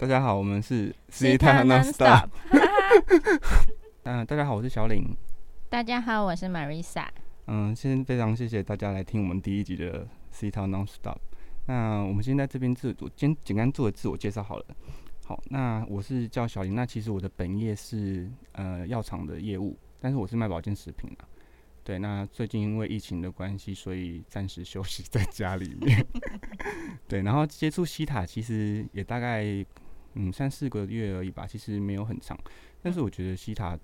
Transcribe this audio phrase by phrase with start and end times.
[0.00, 2.30] 大家好，我们是 Sita Nonstop。
[4.04, 5.04] 嗯，大家好，我是小林。
[5.68, 7.06] 大家好，我是 Marisa。
[7.48, 11.18] 嗯，先非常谢谢大家来听我们第一集的 Sita Nonstop。
[11.66, 14.64] 那我们先在这边自我简简单做个自我介绍好了。
[15.26, 16.74] 好，那我是叫小林。
[16.74, 21.24] 那其实我的本业是呃药厂的业务，但是我是卖保健食品的。
[21.84, 26.06] 对，那最近因为疫情的关系，所以暂时休息在家里面。
[27.06, 29.44] 对，然后接触西塔其实也大概
[30.14, 32.38] 嗯三四个月而已吧，其实没有很长。
[32.82, 33.78] 但是我觉得西塔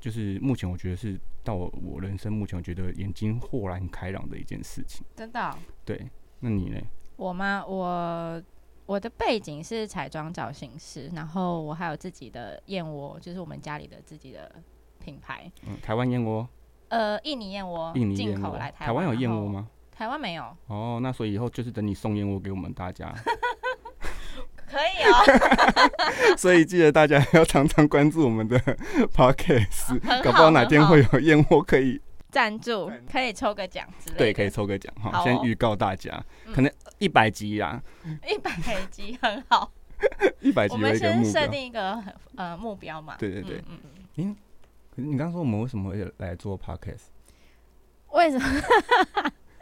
[0.00, 5.04] 就是目前我觉得是到我人生目前我觉得眼睛豁然开朗的一件事情。
[5.14, 5.58] 真的？
[5.84, 6.08] 对，
[6.40, 6.80] 那你呢？
[7.16, 7.64] 我吗？
[7.66, 8.42] 我
[8.86, 14.50] 我的背景是彩妆造型师，然后我还有自己的燕窝，就是我们家里的自己的
[14.98, 15.50] 品牌。
[15.66, 16.48] 嗯，台湾燕窝。
[16.88, 19.68] 呃，印尼燕窝，印尼进口来台湾有燕窝吗？
[19.90, 20.44] 台湾没有。
[20.66, 23.14] 哦，那所以以后就是等你送燕窝给我们大家。
[24.72, 26.36] 可以哦。
[26.38, 28.58] 所以记得大家要常常关注我们的
[29.14, 34.18] podcast，搞不好哪天会有燕窝可以赞助，可以抽个奖之类的。
[34.18, 35.22] 对，可以抽个奖哈。
[35.22, 36.22] 先预告大家，
[36.54, 37.82] 可能一百集呀。
[38.26, 38.50] 一百
[38.90, 39.70] 集很好。
[40.40, 40.72] 一百集。
[40.74, 42.02] 我们先设定一个
[42.36, 43.16] 呃目标嘛。
[43.18, 43.62] 对对对。
[43.68, 43.78] 嗯
[44.16, 44.36] 嗯。
[44.94, 47.08] 你刚刚说我们为什么会来做 podcast？
[48.12, 48.46] 为什么？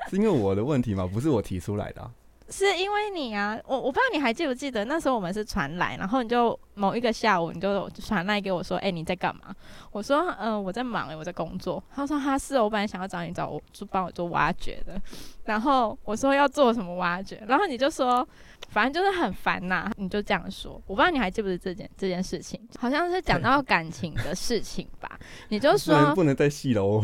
[0.09, 1.07] 是因为我的问题吗？
[1.13, 2.11] 不是我提出来的。
[2.51, 9.55] 是因为你啊，我我不知道你还记不记得那时候我们是传来，然后你就某一个下午你就传来给我说，哎，你在干嘛？
[9.93, 11.83] 我说，嗯，我在忙，我在工作。
[11.95, 15.01] 他说，他是，我本来想要找你找我，就帮我做挖掘的。
[15.45, 18.27] 然后我说要做什么挖掘，然后你就说。
[18.69, 20.75] 反正就是很烦呐，你就这样说。
[20.87, 25.19] 我不知道你还记不记得这件这件事情，好像是讲到感情的事情吧。
[25.49, 27.03] 你就说不能再细了哦，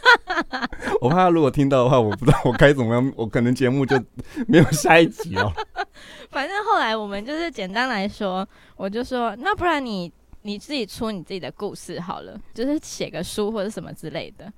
[1.02, 4.00] 我怕他如果听到的话，我不知道我该怎么样，我可能节目就
[4.46, 5.52] 没有下一集哦。
[6.30, 8.46] 反正后来我们就是简单来说，
[8.76, 10.10] 我就说那不然你
[10.42, 14.52] 你自己出你自己的故事好了，就是写个书或者什么之类的。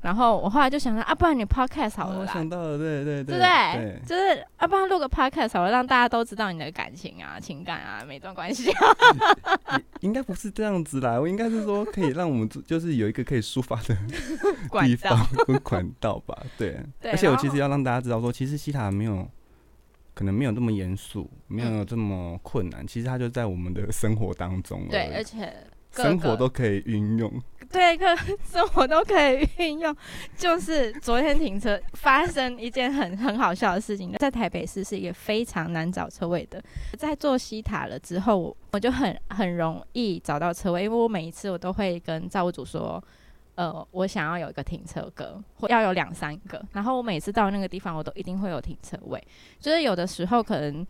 [0.00, 4.00] 然后我后来就想到啊，不然你 podcast 好了，我想到了，对对对，对不对？
[4.06, 8.70] 就是啊，不然录个 podcast 好了，让大家都知道你的感情啊、情感啊，每段关系。
[9.98, 13.96] 应该不是这样子啦，我应该是说可以让我们就是有一个可以抒发的
[14.86, 16.80] 地方跟管道吧，对。
[17.10, 19.28] 而且我其实要让大家知道说，其实西塔没有
[20.18, 24.84] 可能没有这么严肃，没有这么困难，其实它就在我们的生活当中。
[24.90, 25.54] 对，而且。
[25.90, 27.32] 生活都可以运用，
[27.72, 28.04] 对，可
[28.44, 29.96] 生活都可以运用。
[30.36, 36.62] 就是昨天停车发生一件很很好笑的事情，在台北市是一个非常难找车位的。
[36.96, 43.02] 在做西塔了之后，我就很很容易找到车位，因为我每一次我都会跟造物主说，
[43.58, 46.64] 呃，我想要有一个停车格，或要有两三个。
[46.72, 49.22] 然后我每次到那个地方，我都一定会有停车位。
[49.58, 50.86] 就是有的时候可能。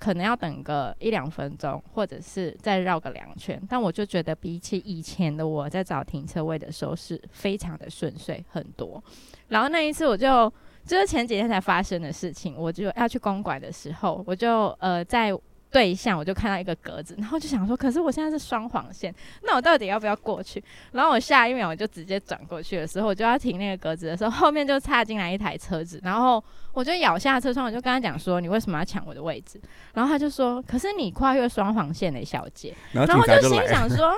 [0.00, 9.02] 可能要等个一两分钟，或者是再绕个两圈，但我就觉得比起以前的我在找停车位的时候是非常的顺遂很多。
[9.48, 10.48] 然后那一次我就
[10.84, 15.36] 就是前几天才发生的事情，我就要去公馆的时候，我就呃在。
[15.70, 20.62] 对象，我就看到一个格子，然后就想说，可是我现在是双黄线，那我到底要不要过去？
[20.92, 26.42] 然后我下一秒我就直接转过去的时候，我就要停那个格子的时候，后面就插进来一台车子，然后
[26.72, 29.60] 我就咬下车窗，我就跟他讲说，你为什么要抢我的位置？
[29.92, 34.14] 然后他就说，可是你跨越双黄线的小姐，然后我就心想说，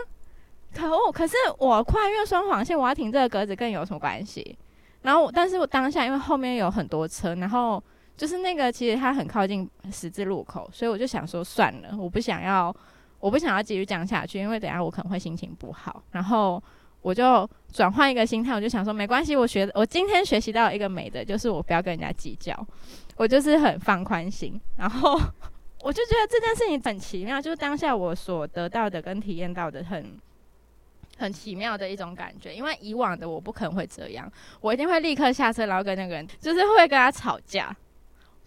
[0.73, 4.57] 可恶，可是我跨越双黄线，我要停这个格子，跟你有什么关系？
[5.03, 7.83] 然后，但是我当下因为后面有很多车，然后。
[8.21, 12.75] 就是那个，其实它很靠近十字路口，所以我就想说算了，我不想要，
[13.19, 16.03] 我不想要继续讲下去，因为等下我可能会心情不好。
[16.11, 16.63] 然后
[17.01, 22.55] 我就转换一个心态，我就想说没关系，我学我今天学习到一个美的，就是我不要跟人家计较，
[23.17, 24.61] 我就是很放宽心。
[24.77, 25.19] 然后
[25.81, 30.05] 我就觉得这件事情很奇妙，就是当下我所得到的跟体验到的很
[31.17, 37.75] 很奇妙的一种感觉，因为以往的我不可能会这样，我一定会立刻下车，然后跟那个人就是会跟他吵架。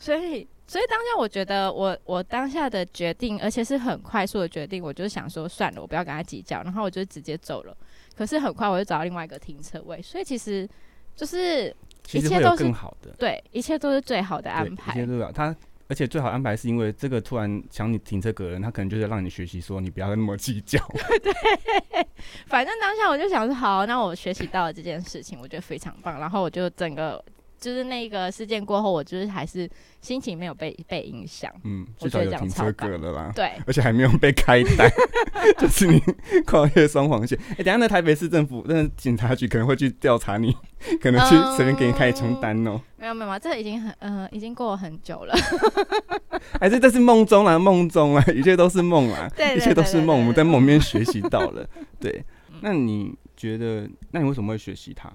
[0.04, 7.74] 所以，所以当下我觉得，我我当下的决定，而且是很快速的决定，我就想说算了，我不要跟他计较，然后我就直接走了。
[8.14, 10.68] 可是很快我就找到另外一个停车位，所以其实
[11.16, 11.74] 就是
[12.12, 14.92] 一切都是更好的，对，一切都是最好的安排。
[14.92, 15.56] 一切都是他，
[15.88, 20.86] 而且最好安排是因为这个突然抢你停车格的人，他可能就是让你学习说你不要那么计较。
[21.24, 21.34] 对，
[22.48, 27.24] 反正当下我就想说好，那我学习到了这件事情，我觉得非常棒，然后我就整个。
[27.64, 29.70] 就是那个事件过后，我就是还是
[30.02, 31.50] 心情没有被被影响。
[31.64, 33.32] 嗯，我觉得这样至少有停车超棒格了啦。
[33.34, 34.92] 对，而且还没有被开单，
[35.58, 36.02] 就是你
[36.46, 37.40] 跨越双黄线。
[37.52, 40.54] 哎、等下那台北市政府那警察局可能会去调查你，
[41.02, 45.34] 可能去随便给你开一张单哦、没有没有，没有这已经很呃已经过了很久了。
[46.60, 51.66] 还是这是梦中啊，梦中啊，一切都是梦啊，一切都是梦，我们在梦里面学习到了。
[52.00, 55.12] 对嗯，那你觉得，那你为什么会学习它？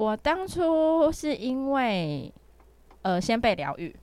[0.00, 2.32] 我当初是因为
[3.02, 3.94] 呃先被疗愈，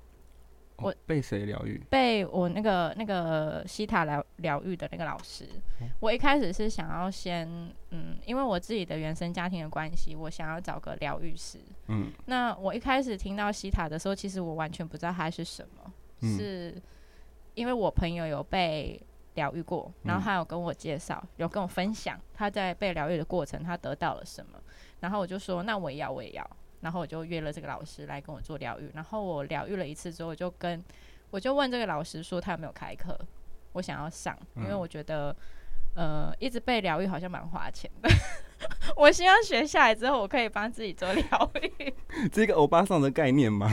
[0.76, 1.84] 我哦被谁疗愈？
[1.90, 5.46] 被我那个那个西塔疗疗愈的那个老师，
[5.82, 7.48] 哦我一开始是想要先
[7.90, 11.58] 嗯，因为我自己的原生家庭的关系，我想要找个疗愈师。
[11.88, 15.92] 嗯那我一开始听到西塔的时候，其实我完全不知道它是什么，
[16.22, 16.80] 嗯是
[17.56, 19.02] 因为我朋友有被
[19.34, 24.62] 疗愈过，然后嗯他有跟我介绍，有跟我分享他在被疗愈的过程，他得到了什么，
[25.00, 26.50] 然后我就说那我也要，我也要，
[26.82, 30.84] 然后我就约了这个老师来跟我做疗愈，然后我疗愈了一次之后，我就跟
[31.32, 33.18] 我就问这个老师说他有没有开课，
[33.74, 35.36] 我想要上，因为嗯我觉得。
[35.96, 38.10] 呃，一直被疗愈好像蛮花钱的。
[38.96, 41.92] 我希望学下来之后，我可以帮自己做疗愈。
[42.32, 43.68] 这个欧巴桑的概念吗？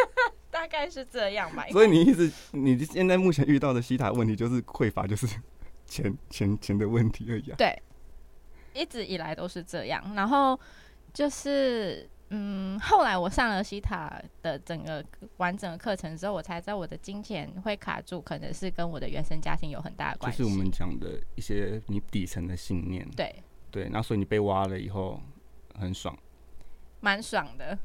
[0.50, 1.66] 大概是这样吧。
[1.68, 5.26] 所以你一直，你现在目前遇到的西塔问题就是匮乏，就是
[5.84, 7.56] 钱钱钱的问题而已啊。
[7.58, 7.78] 对，
[8.76, 10.14] 一直以来都是这样。
[10.14, 10.58] 然后
[11.12, 15.04] 就是，嗯，后来我上了西塔的整个
[15.38, 20.38] 完整的课程之后，我才知道我的金钱会卡住，可能是跟我的原生家庭有很大的关系。
[20.38, 23.08] 就是我们讲的一些你底层的信念。
[23.16, 23.34] 对，
[23.70, 25.20] 对，那所以你被挖了以后
[25.74, 26.16] 很爽。
[27.00, 27.78] 蛮爽的。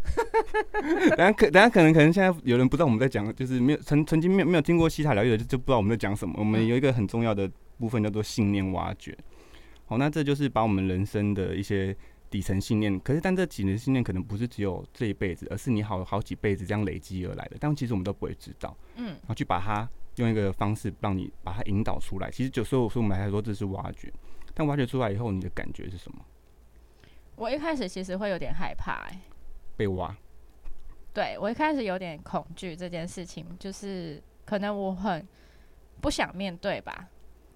[1.16, 6.34] 等下可等下可能可能现在有人不知道我们在讲，就是没有曾曾经没有没有听过西塔疗愈的，就就不知道我们在讲什么。
[6.38, 9.16] 我们嗯有一个很重要的部分叫做信念挖掘。
[9.92, 11.94] 好，那这就是把我们人生的一些
[12.30, 17.58] 底层信念，可是但这几层信念可能不是只有这一辈子，而是你好好几辈子这样累积而来的。
[17.60, 19.86] 但其实我们都不会知道，嗯然后去把它
[20.16, 22.32] 用一个方式让你把它引导出来。
[22.32, 24.10] 其实就所以我说我们还说这是挖掘，
[24.54, 26.26] 但挖掘出来以后，你的感觉是什么？
[27.36, 29.20] 我一开始其实会有点害怕、欸，
[29.76, 30.16] 被挖。
[31.14, 35.28] 对我一开始有点恐惧这件事情，就是可能我很
[36.00, 37.10] 不想面对吧，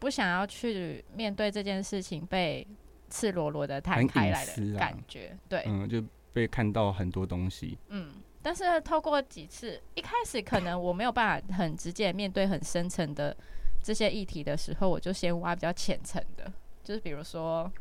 [0.06, 2.66] 不想要去面对这件事情被
[3.10, 5.36] 赤裸裸的摊开来的感觉。
[5.50, 6.00] 对，嗯，就
[6.31, 7.75] 被看到很多东西。
[7.88, 13.36] 嗯，但是透过几次，一开始可能我没有办法很直接面对很深层的
[13.81, 16.54] 这些议题的时候，我就先挖比较浅层的，
[16.84, 17.72] 就是比如说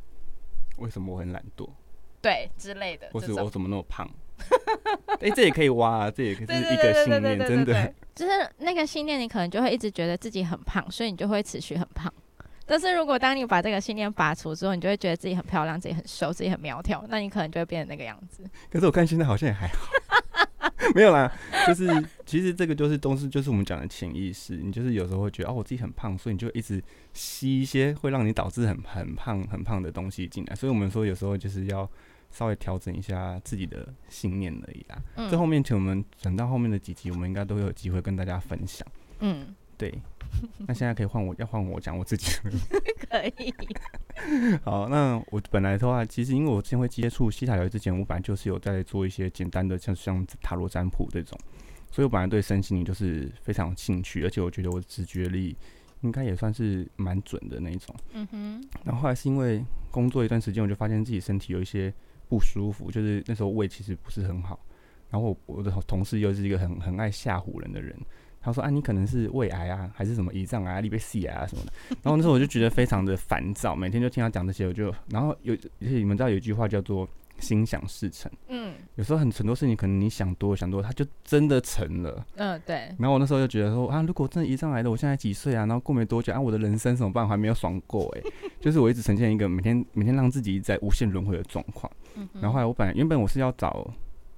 [0.79, 1.69] 为什么我很懒惰？
[2.23, 3.11] 对之类的。
[3.13, 4.11] 或是我怎么那么胖？
[5.21, 7.95] 哎、这也可以挖啊，这也可以是一个信念，真的。
[8.15, 12.13] 就是那个信念，你可能就会一直觉得自己很胖，所以你就会持续很胖。
[12.65, 18.45] 但是如果当你把这个信念拔除之后，你就会觉得自己很漂亮，自己很瘦，自己很苗条，那你可能就会变成那个样子。
[18.71, 19.91] 可是我看现在好像也还好，
[20.95, 21.31] 没有啦，
[21.67, 21.87] 就是
[22.25, 26.83] 其实这个就是都是就是我们讲的潜意识，你就是有时候会觉得哦我自己很胖，所以你就一直
[27.13, 31.91] 吸一些会让你导致很很胖很胖的东西进来，所以我们说有时候就是要
[32.35, 35.01] 稍微调整一下自己的信念而已啦。
[35.15, 38.87] 嗯这后面请我们等到后面的几集，我们应该都有机会跟大家分享。
[39.21, 39.97] 嗯，对，
[40.67, 42.51] 那现在可以换我，要换我讲我自己了。
[43.09, 43.55] 可以。
[44.65, 51.39] 好，那我本来的话，其实因为我之前会接触西塔疗愈之前，我本来就是有在做一些简单的像像塔罗占卜这种，
[51.91, 55.57] 所以我本来对身心灵就是非常有兴趣，而且我觉得我的直觉力
[56.01, 57.95] 应该也算是蛮准的那一种。
[58.13, 61.93] 嗯哼，然后后来是因为工作一段时间，我就发现自己身体有一些
[62.35, 64.59] 不舒服，就是那时候胃其实不是很好。
[65.09, 67.97] 然后我的同事又是一个很很爱吓唬人的人，
[68.41, 71.73] 他说啊你可能是胃癌啊，还是什么胰脏、啊、利贝西癌啊什么的。
[72.03, 82.25] 然后那时候我就觉得非常的烦躁，每天就听他讲这些，我就然后有而且你们知道有一句话叫做心想事成，嗯有时候很很多事情可能你想多想多，它就真的成了。
[82.37, 85.67] 嗯，对，然后我那时候就觉得说啊，如果真的一上来的，我现在几岁啊？
[85.67, 87.25] 然后过没多久啊，我的人生怎么办？
[87.25, 88.23] 我还没有爽过哎、
[88.61, 91.91] 就是我一直呈现一个每天每天让自己在无限轮回的状况。
[92.17, 93.91] 嗯然后后来我本来原本我是要找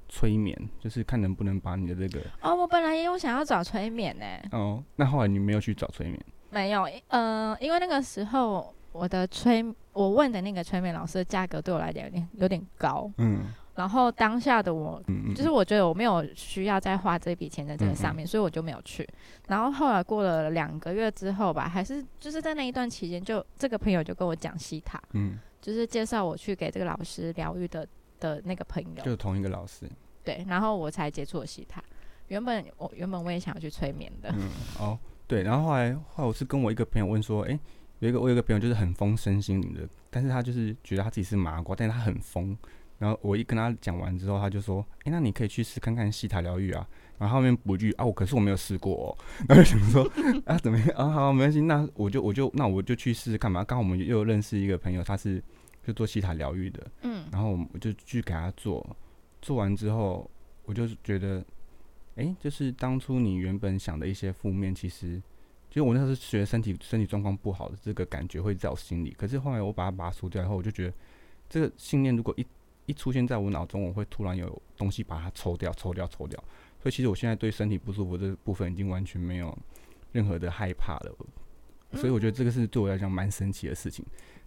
[0.08, 6.18] 催眠，就是看能不能把你的这个哦，我本来也有想要找催眠呢、哦，那后来你没有去找催眠，
[6.50, 13.52] 没有，呃，因为那个时候我的催，我问的那个催眠老师的价格对我来讲有点有点高，嗯。
[13.74, 19.06] 然后当下的我嗯嗯，就是我觉得我没有需要再花这笔钱在这个上面，所以我就没有去。
[19.48, 27.86] 然后后来过了两个月之后吧，还是就是在那一段期间就，这个朋友就跟我讲西塔，嗯，就是介绍我去给这个老师疗愈的
[28.18, 29.86] 的那个朋友，就是同一个老师，
[30.24, 31.84] 对，然后我才接触了西塔。
[32.28, 34.48] 原本我原本我也想要去催眠的，嗯
[34.80, 37.60] 哦对，然后后来后来我是跟我一个朋友问说，诶，
[38.00, 42.56] 有一个我有一个朋友就是很疯身心灵的，但是他就是觉得他自己是麻瓜，但是他很疯，
[42.98, 46.86] 然后我一跟他讲完之后，他就说：“诶，那你可以去试看看西塔疗愈啊。”
[47.18, 49.08] 然后后面补一句：“啊，我可是我没有试过哦。”
[49.48, 50.04] 然后就想说
[50.44, 50.88] ：“啊，怎么样？
[50.96, 53.64] 啊，好，没关系，那我就我就那我就去试试看嘛。
[53.64, 55.42] 刚好我们又认识一个朋友，他是
[55.86, 58.86] 就做西塔疗愈的，嗯然后我就去给他做，
[59.40, 60.30] 做完之后，
[60.66, 61.42] 我就觉得，
[62.16, 65.22] 诶，就是当初你原本想的一些负面，其实
[65.76, 70.94] 就我那时候是觉得身体身体状况不好的这个感觉会在我心里，可是后来我把它拔除掉以后，我就觉得
[71.50, 72.46] 这个信念如果一
[72.86, 76.42] 一出现在我脑中，我会突然有东西把它抽掉、抽掉、抽掉。
[76.80, 79.54] 所以其实我现在对身体不舒服这部分已经完全没有
[80.12, 81.14] 任何的害怕了。
[81.92, 84.02] 所以我觉得这个是对我来讲蛮神奇的事情。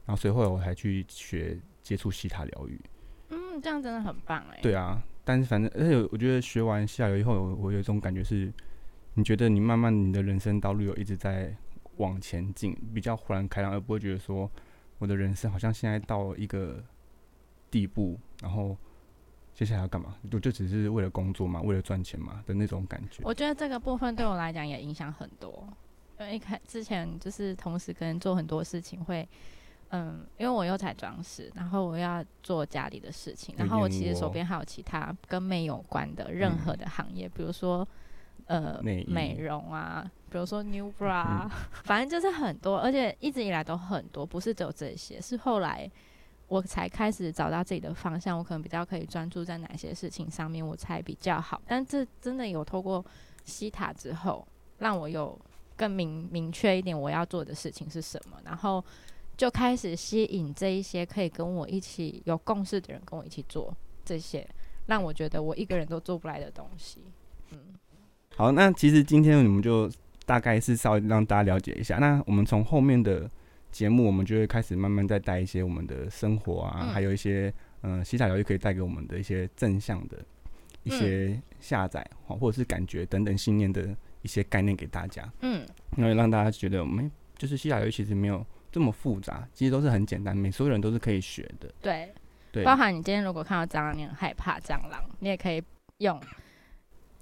[0.07, 2.81] 然后所以后来我还去学接触西塔疗愈。
[3.29, 4.57] 嗯，这样真的很棒哎。
[4.63, 8.51] 对啊，但是反正而且我觉得学完西塔疗愈以后，我我有一种感觉是，
[9.19, 11.53] 你觉得你慢慢你的人生道路有一直在
[11.97, 14.49] 往前进，比较豁然开朗，而不会觉得说
[14.97, 16.81] 我的人生好像现在到一个
[17.69, 18.77] 地步，然后
[19.53, 20.15] 接下来要干嘛？
[20.31, 23.21] 就就只是为了工作嘛，为了赚钱嘛的那种感觉。
[23.25, 25.67] 我觉得这个部分对我来讲也影响很多，
[26.17, 29.27] 因为一开之前就是同时跟人做很多事情会。
[29.91, 37.85] 嗯，因为我又在装饰，然后我要做家里的事情，然后我其实手边还有其他跟美有关的任何的行业，比如说
[38.50, 41.51] 呃内衣美容啊，比如说 New Bra，、啊
[41.86, 45.89] 反正就是很多，而且一直以来都很多，不是只有这些，是后来
[46.48, 51.62] 我才开始找到自己的方向，我可能比较可以专注在哪些事情上面，我才比较好。
[51.68, 53.06] 但这真的有透过
[53.46, 54.48] 西塔之后，
[54.79, 55.39] 让我有
[55.77, 58.84] 更明明确一点我要做的事情是什么，然后
[59.38, 63.72] 就开始吸引这一些可以跟我一起有共识的人跟我一起做
[64.03, 64.48] 这些，
[64.88, 67.03] 让我觉得我一个人都做不来的东西。
[68.39, 69.89] 嗯，好，那其实今天我们就
[70.25, 71.98] 大概是稍微让大家了解一下。
[71.98, 73.29] 那我们从后面的
[73.69, 80.17] 节目，我们就会开始慢慢再带一些我们的生活啊，嗯还有一些嗯，西塔疗愈可以带给我们的一些正向的
[80.84, 85.65] 一些下载，好、或者是感觉等等信念的一些概念给大家，嗯，
[85.98, 91.69] 那会让大家觉得我们就是西塔疗愈其实没有这么复杂，其实都是很简单，每所有人都是可以学的。
[91.81, 92.10] 对。
[92.51, 95.62] 对，包含你今天如果看到蟑螂，你很害怕蟑螂，你也可以
[96.00, 96.19] 用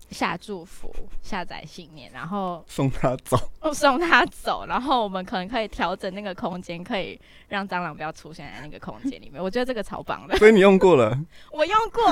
[0.09, 3.37] 下祝福、下载信念，然后送他走。
[3.73, 9.43] 送他走，然后我们可能可以调整那个空间，可以让蟑螂不要出现在那个空间里面。
[9.43, 11.19] 我觉得这个超棒的，所以你用过了。
[11.51, 12.03] 我用过。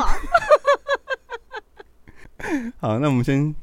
[2.79, 3.55] 好，那我们先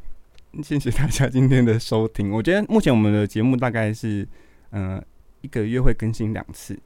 [0.62, 2.30] 谢谢大家今天的收听。
[2.30, 4.26] 我觉得目前我们的节目大概是，
[4.70, 5.00] 呃，
[5.42, 6.76] 一个月会更新两次，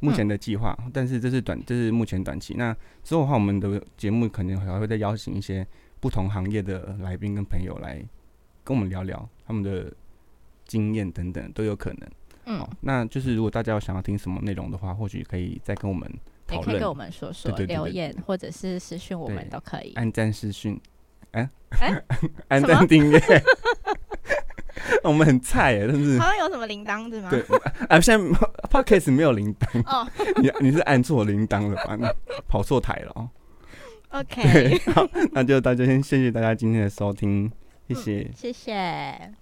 [0.00, 0.78] 目前的计划。
[0.92, 2.54] 但是这是短，这是目前短期。
[2.54, 5.66] 那之后的话，我们的节目可能还会再邀请一些
[6.04, 7.94] 不同行业的来宾跟朋友来
[8.62, 9.90] 跟我们聊聊他们的
[10.66, 12.06] 经验等等都有可能。
[12.44, 16.06] 嗯好，，那就是如果大家有想要听什么内容的话，或许可以再跟我们
[16.46, 19.94] 讨论也可以跟我们说说，对对对对留言或者是私讯我们都可以。
[19.94, 20.78] 按赞私讯，
[21.30, 21.48] 哎、
[21.80, 22.04] 哎
[22.48, 23.18] 按赞订阅。
[25.02, 26.26] 我们很菜耶，真是好。
[26.26, 27.30] 像有什么铃铛子吗？
[27.30, 27.40] 对
[27.88, 28.38] 啊，现在
[28.70, 30.06] podcast 没有铃铛，哦
[30.36, 31.96] 你你是按错铃铛了吧？
[31.96, 32.04] 你
[32.46, 33.30] 跑错台了哦。
[34.14, 37.50] ，OK， 好，那就大家先谢谢大家今天的收听，
[37.88, 38.30] 谢谢。
[38.36, 39.34] 谢谢。